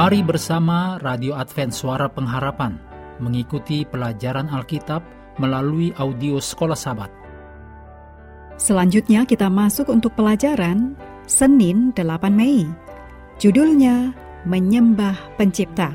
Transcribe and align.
Mari 0.00 0.24
bersama 0.24 0.96
Radio 1.04 1.36
Advent 1.36 1.76
Suara 1.76 2.08
Pengharapan 2.08 2.80
mengikuti 3.20 3.84
pelajaran 3.84 4.48
Alkitab 4.48 5.04
melalui 5.36 5.92
audio 6.00 6.40
Sekolah 6.40 6.72
Sabat. 6.72 7.12
Selanjutnya 8.56 9.28
kita 9.28 9.52
masuk 9.52 9.92
untuk 9.92 10.16
pelajaran 10.16 10.96
Senin 11.28 11.92
8 11.92 12.32
Mei. 12.32 12.64
Judulnya 13.36 14.16
Menyembah 14.48 15.36
Pencipta. 15.36 15.92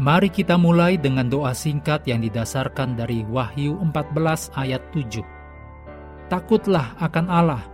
Mari 0.00 0.32
kita 0.32 0.56
mulai 0.56 0.96
dengan 0.96 1.28
doa 1.28 1.52
singkat 1.52 2.08
yang 2.08 2.24
didasarkan 2.24 2.96
dari 2.96 3.20
Wahyu 3.20 3.76
14 3.84 4.56
ayat 4.56 4.80
7. 4.96 6.32
Takutlah 6.32 6.96
akan 7.04 7.26
Allah 7.28 7.68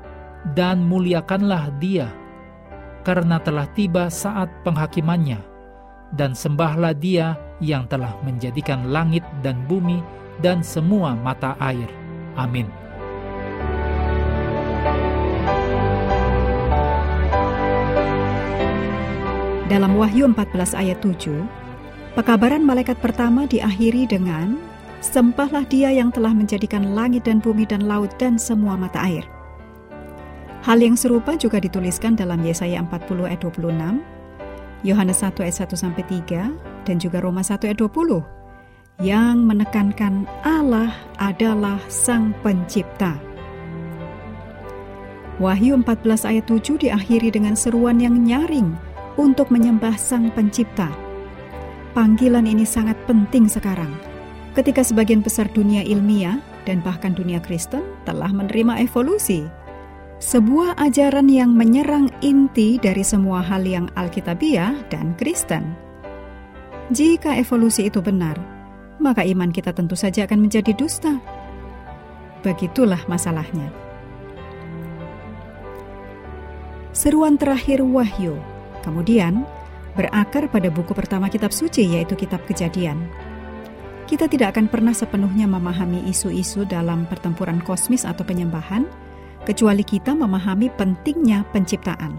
dan 0.58 0.82
muliakanlah 0.82 1.70
Dia 1.78 2.25
karena 3.06 3.38
telah 3.38 3.70
tiba 3.70 4.10
saat 4.10 4.50
penghakimannya, 4.66 5.38
dan 6.18 6.34
sembahlah 6.34 6.90
dia 6.98 7.38
yang 7.62 7.86
telah 7.86 8.10
menjadikan 8.26 8.90
langit 8.90 9.22
dan 9.46 9.62
bumi 9.70 10.02
dan 10.42 10.58
semua 10.66 11.14
mata 11.14 11.54
air. 11.62 11.86
Amin. 12.34 12.66
Dalam 19.70 19.94
Wahyu 19.94 20.26
14 20.34 20.74
ayat 20.74 20.98
7, 20.98 21.46
pekabaran 22.18 22.66
malaikat 22.66 22.98
pertama 22.98 23.46
diakhiri 23.46 24.10
dengan 24.10 24.58
Sembahlah 25.06 25.68
dia 25.70 25.92
yang 25.92 26.10
telah 26.10 26.34
menjadikan 26.34 26.96
langit 26.96 27.28
dan 27.28 27.38
bumi 27.38 27.68
dan 27.68 27.86
laut 27.86 28.10
dan 28.18 28.40
semua 28.40 28.74
mata 28.74 28.98
air. 29.06 29.35
Hal 30.66 30.82
yang 30.82 30.98
serupa 30.98 31.38
juga 31.38 31.62
dituliskan 31.62 32.18
dalam 32.18 32.42
Yesaya 32.42 32.82
40 32.82 33.22
ayat 33.22 33.38
26, 33.38 34.02
Yohanes 34.82 35.22
1 35.22 35.38
ayat 35.46 35.56
1 35.62 35.78
sampai 35.78 36.02
3 36.10 36.82
dan 36.82 36.98
juga 36.98 37.22
Roma 37.22 37.46
1 37.46 37.70
ayat 37.70 37.78
20 37.78 38.26
yang 38.98 39.46
menekankan 39.46 40.26
Allah 40.42 40.90
adalah 41.22 41.78
Sang 41.86 42.34
Pencipta. 42.42 43.14
Wahyu 45.38 45.78
14 45.86 46.34
ayat 46.34 46.50
7 46.50 46.82
diakhiri 46.82 47.30
dengan 47.30 47.54
seruan 47.54 48.02
yang 48.02 48.18
nyaring 48.18 48.74
untuk 49.14 49.54
menyembah 49.54 49.94
Sang 49.94 50.34
Pencipta. 50.34 50.90
Panggilan 51.94 52.42
ini 52.42 52.66
sangat 52.66 52.98
penting 53.06 53.46
sekarang, 53.46 53.94
ketika 54.58 54.82
sebagian 54.82 55.22
besar 55.22 55.46
dunia 55.54 55.86
ilmiah 55.86 56.42
dan 56.66 56.82
bahkan 56.82 57.14
dunia 57.14 57.38
Kristen 57.38 57.86
telah 58.02 58.34
menerima 58.34 58.82
evolusi 58.82 59.46
sebuah 60.16 60.80
ajaran 60.80 61.28
yang 61.28 61.52
menyerang 61.52 62.08
inti 62.24 62.80
dari 62.80 63.04
semua 63.04 63.44
hal 63.44 63.68
yang 63.68 63.92
Alkitabiah 63.92 64.72
dan 64.88 65.12
Kristen. 65.20 65.76
Jika 66.88 67.36
evolusi 67.36 67.92
itu 67.92 68.00
benar, 68.00 68.40
maka 68.96 69.20
iman 69.28 69.52
kita 69.52 69.76
tentu 69.76 69.92
saja 69.92 70.24
akan 70.24 70.48
menjadi 70.48 70.72
dusta. 70.72 71.20
Begitulah 72.40 73.04
masalahnya. 73.10 73.68
Seruan 76.96 77.36
terakhir 77.36 77.84
Wahyu, 77.84 78.40
kemudian 78.80 79.44
berakar 79.92 80.48
pada 80.48 80.72
buku 80.72 80.96
pertama 80.96 81.28
kitab 81.28 81.52
suci 81.52 81.84
yaitu 81.84 82.16
kitab 82.16 82.40
Kejadian. 82.48 82.96
Kita 84.08 84.30
tidak 84.30 84.56
akan 84.56 84.70
pernah 84.70 84.94
sepenuhnya 84.96 85.44
memahami 85.44 86.08
isu-isu 86.08 86.64
dalam 86.64 87.04
pertempuran 87.10 87.60
kosmis 87.60 88.06
atau 88.06 88.22
penyembahan, 88.22 88.86
kecuali 89.46 89.86
kita 89.86 90.12
memahami 90.12 90.66
pentingnya 90.74 91.46
penciptaan. 91.54 92.18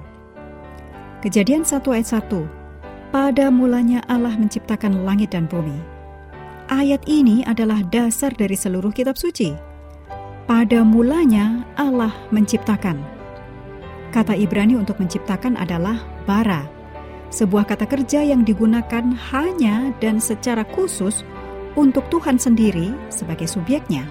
Kejadian 1.20 1.68
1 1.68 1.84
ayat 1.92 2.08
1 2.24 3.12
Pada 3.12 3.52
mulanya 3.52 4.00
Allah 4.08 4.32
menciptakan 4.40 5.04
langit 5.04 5.36
dan 5.36 5.46
bumi. 5.52 5.76
Ayat 6.72 7.04
ini 7.08 7.44
adalah 7.44 7.84
dasar 7.92 8.32
dari 8.32 8.56
seluruh 8.56 8.96
kitab 8.96 9.20
suci. 9.20 9.52
Pada 10.48 10.84
mulanya 10.88 11.68
Allah 11.76 12.16
menciptakan. 12.32 13.00
Kata 14.16 14.32
Ibrani 14.32 14.80
untuk 14.80 15.00
menciptakan 15.04 15.60
adalah 15.60 16.00
bara, 16.24 16.64
sebuah 17.28 17.68
kata 17.68 17.84
kerja 17.88 18.24
yang 18.24 18.48
digunakan 18.48 19.04
hanya 19.36 19.92
dan 20.00 20.24
secara 20.24 20.64
khusus 20.64 21.28
untuk 21.76 22.08
Tuhan 22.08 22.40
sendiri 22.40 22.96
sebagai 23.12 23.52
subjeknya. 23.52 24.08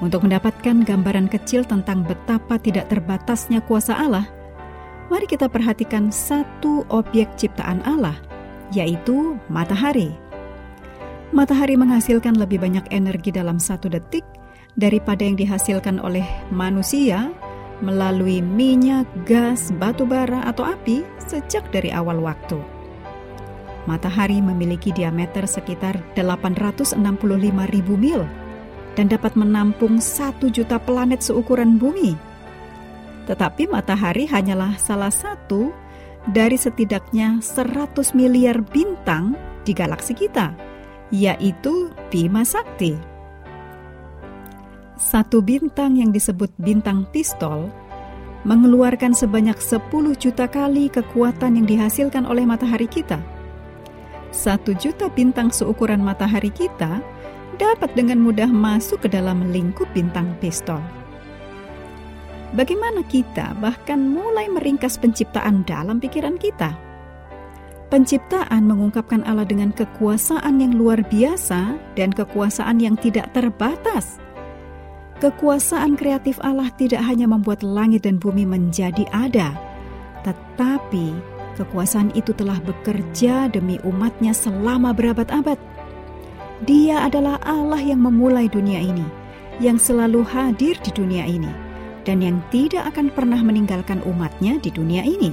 Untuk 0.00 0.24
mendapatkan 0.24 0.80
gambaran 0.80 1.28
kecil 1.28 1.68
tentang 1.68 2.08
betapa 2.08 2.56
tidak 2.56 2.88
terbatasnya 2.88 3.60
kuasa 3.60 3.92
Allah, 3.92 4.24
mari 5.12 5.28
kita 5.28 5.44
perhatikan 5.52 6.08
satu 6.08 6.88
objek 6.88 7.36
ciptaan 7.36 7.84
Allah, 7.84 8.16
yaitu 8.72 9.36
matahari. 9.52 10.16
Matahari 11.36 11.76
menghasilkan 11.76 12.40
lebih 12.40 12.64
banyak 12.64 12.88
energi 12.88 13.28
dalam 13.28 13.60
satu 13.60 13.92
detik 13.92 14.24
daripada 14.80 15.20
yang 15.20 15.36
dihasilkan 15.36 16.00
oleh 16.00 16.24
manusia 16.48 17.28
melalui 17.84 18.40
minyak, 18.40 19.04
gas, 19.28 19.68
batu 19.76 20.08
bara, 20.08 20.48
atau 20.48 20.64
api 20.64 21.04
sejak 21.28 21.68
dari 21.68 21.92
awal 21.92 22.24
waktu. 22.24 22.56
Matahari 23.84 24.40
memiliki 24.40 24.96
diameter 24.96 25.44
sekitar 25.44 26.00
865 26.16 26.96
ribu 27.72 27.94
mil 28.00 28.24
dan 29.00 29.08
dapat 29.08 29.32
menampung 29.32 29.96
satu 29.96 30.52
juta 30.52 30.76
planet 30.76 31.24
seukuran 31.24 31.80
bumi. 31.80 32.12
Tetapi 33.24 33.64
matahari 33.72 34.28
hanyalah 34.28 34.76
salah 34.76 35.08
satu 35.08 35.72
dari 36.28 36.60
setidaknya 36.60 37.40
100 37.40 37.96
miliar 38.12 38.60
bintang 38.60 39.40
di 39.64 39.72
galaksi 39.72 40.12
kita, 40.12 40.52
yaitu 41.08 41.88
Bima 42.12 42.44
Sakti. 42.44 42.92
Satu 45.00 45.40
bintang 45.40 45.96
yang 45.96 46.12
disebut 46.12 46.52
bintang 46.60 47.08
pistol 47.08 47.72
mengeluarkan 48.44 49.16
sebanyak 49.16 49.56
10 49.56 49.80
juta 50.20 50.44
kali 50.44 50.92
kekuatan 50.92 51.56
yang 51.56 51.64
dihasilkan 51.64 52.28
oleh 52.28 52.44
matahari 52.44 52.84
kita. 52.84 53.16
Satu 54.28 54.76
juta 54.76 55.08
bintang 55.08 55.48
seukuran 55.48 56.04
matahari 56.04 56.52
kita 56.52 57.00
dapat 57.56 57.90
dengan 57.98 58.22
mudah 58.22 58.46
masuk 58.46 59.06
ke 59.06 59.08
dalam 59.10 59.50
lingkup 59.50 59.88
bintang 59.96 60.30
pistol. 60.38 60.78
Bagaimana 62.50 63.06
kita 63.06 63.54
bahkan 63.62 64.10
mulai 64.10 64.50
meringkas 64.50 64.98
penciptaan 64.98 65.62
dalam 65.62 66.02
pikiran 66.02 66.34
kita? 66.34 66.74
Penciptaan 67.90 68.66
mengungkapkan 68.66 69.22
Allah 69.26 69.46
dengan 69.46 69.74
kekuasaan 69.74 70.62
yang 70.62 70.74
luar 70.74 71.02
biasa 71.06 71.74
dan 71.98 72.10
kekuasaan 72.14 72.78
yang 72.78 72.94
tidak 72.98 73.30
terbatas. 73.34 74.18
Kekuasaan 75.18 75.98
kreatif 75.98 76.38
Allah 76.42 76.70
tidak 76.74 77.02
hanya 77.06 77.26
membuat 77.30 77.66
langit 77.66 78.06
dan 78.06 78.18
bumi 78.18 78.46
menjadi 78.46 79.06
ada, 79.10 79.54
tetapi 80.22 81.12
kekuasaan 81.58 82.14
itu 82.18 82.34
telah 82.34 82.58
bekerja 82.62 83.50
demi 83.50 83.78
umatnya 83.86 84.34
selama 84.34 84.94
berabad-abad 84.94 85.58
dia 86.68 87.08
adalah 87.08 87.40
Allah 87.40 87.80
yang 87.80 88.04
memulai 88.04 88.44
dunia 88.48 88.80
ini, 88.84 89.06
yang 89.64 89.80
selalu 89.80 90.20
hadir 90.24 90.76
di 90.84 90.92
dunia 90.92 91.24
ini, 91.24 91.48
dan 92.04 92.20
yang 92.20 92.40
tidak 92.52 92.92
akan 92.92 93.08
pernah 93.08 93.40
meninggalkan 93.40 94.04
umatnya 94.04 94.60
di 94.60 94.68
dunia 94.68 95.00
ini. 95.00 95.32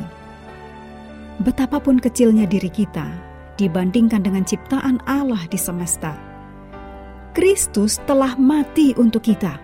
Betapapun 1.43 1.99
kecilnya 1.99 2.47
diri 2.47 2.71
kita 2.71 3.11
dibandingkan 3.59 4.23
dengan 4.23 4.47
ciptaan 4.47 5.03
Allah 5.05 5.43
di 5.51 5.59
semesta, 5.59 6.15
Kristus 7.35 8.01
telah 8.09 8.33
mati 8.39 8.97
untuk 8.97 9.27
kita. 9.27 9.61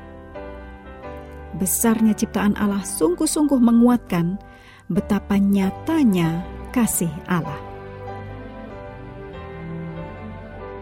Besarnya 1.57 2.13
ciptaan 2.13 2.53
Allah 2.59 2.85
sungguh-sungguh 2.85 3.57
menguatkan 3.57 4.37
betapa 4.91 5.41
nyatanya 5.41 6.45
kasih 6.69 7.09
Allah. 7.25 7.72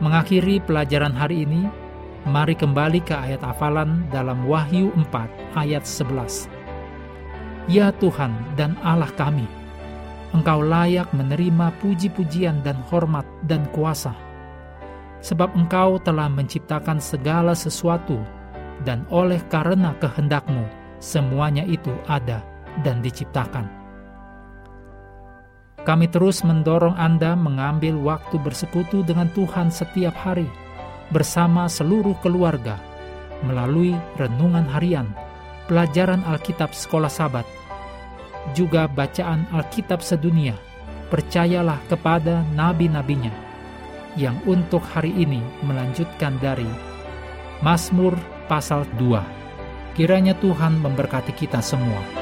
Mengakhiri 0.02 0.58
pelajaran 0.66 1.14
hari 1.14 1.46
ini, 1.46 1.70
mari 2.26 2.58
kembali 2.58 3.06
ke 3.06 3.14
ayat 3.14 3.46
hafalan 3.46 4.02
dalam 4.10 4.50
Wahyu 4.50 4.90
4 4.98 5.54
ayat 5.54 5.86
11. 5.86 6.50
Ya 7.70 7.94
Tuhan 7.94 8.34
dan 8.58 8.74
Allah 8.82 9.14
kami, 9.14 9.46
Engkau 10.34 10.66
layak 10.66 11.14
menerima 11.14 11.70
puji-pujian 11.78 12.66
dan 12.66 12.82
hormat 12.90 13.30
dan 13.46 13.70
kuasa, 13.78 14.18
sebab 15.22 15.54
Engkau 15.54 16.02
telah 16.02 16.34
menciptakan 16.34 16.98
segala 16.98 17.54
sesuatu, 17.54 18.18
dan 18.82 19.06
oleh 19.14 19.38
karena 19.54 19.94
kehendakmu, 20.02 20.66
semuanya 20.98 21.62
itu 21.62 21.94
ada 22.10 22.42
dan 22.82 23.06
diciptakan. 23.06 23.81
Kami 25.82 26.06
terus 26.14 26.46
mendorong 26.46 26.94
Anda 26.94 27.34
mengambil 27.34 27.98
waktu 27.98 28.38
bersekutu 28.38 29.02
dengan 29.02 29.34
Tuhan 29.34 29.74
setiap 29.74 30.14
hari 30.14 30.46
bersama 31.10 31.66
seluruh 31.66 32.14
keluarga 32.22 32.78
melalui 33.42 33.98
renungan 34.22 34.70
harian, 34.70 35.10
pelajaran 35.66 36.22
Alkitab 36.30 36.78
sekolah 36.78 37.10
sabat, 37.10 37.50
juga 38.54 38.86
bacaan 38.86 39.50
Alkitab 39.50 40.06
sedunia, 40.06 40.54
percayalah 41.10 41.82
kepada 41.90 42.46
nabi-nabinya 42.54 43.34
yang 44.20 44.38
untuk 44.46 44.86
hari 44.86 45.10
ini 45.18 45.42
melanjutkan 45.66 46.38
dari 46.38 46.68
Mazmur 47.66 48.14
pasal 48.46 48.86
2. 49.02 49.98
Kiranya 49.98 50.38
Tuhan 50.38 50.78
memberkati 50.78 51.34
kita 51.36 51.60
semua. 51.60 52.21